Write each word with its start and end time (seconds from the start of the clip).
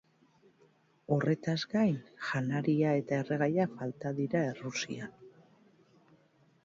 Horretaz 1.15 1.57
gain, 1.73 1.99
janaria 2.29 2.95
eta 3.03 3.21
erregaia 3.25 3.69
falta 3.77 4.15
ziren 4.21 4.49
Errusian. 4.55 5.15